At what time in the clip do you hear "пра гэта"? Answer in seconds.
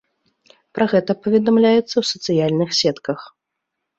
0.77-1.11